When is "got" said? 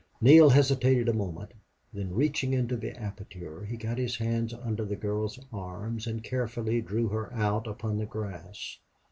3.77-3.99